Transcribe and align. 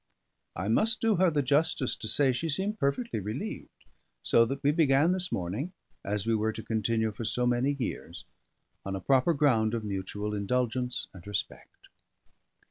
I 0.55 0.67
must 0.67 0.99
do 0.99 1.17
her 1.17 1.29
the 1.29 1.43
justice 1.43 1.95
to 1.97 2.07
say 2.07 2.33
she 2.33 2.49
seemed 2.49 2.79
perfectly 2.79 3.19
relieved; 3.19 3.85
so 4.23 4.45
that 4.45 4.63
we 4.63 4.71
began 4.71 5.11
this 5.11 5.31
morning, 5.31 5.73
as 6.03 6.25
we 6.25 6.33
were 6.33 6.51
to 6.53 6.63
continue 6.63 7.11
for 7.11 7.23
so 7.23 7.45
many 7.45 7.73
years, 7.77 8.25
on 8.83 8.95
a 8.95 8.99
proper 8.99 9.35
ground 9.35 9.75
of 9.75 9.83
mutual 9.83 10.33
indulgence 10.33 11.07
and 11.13 11.27
respect. 11.27 11.89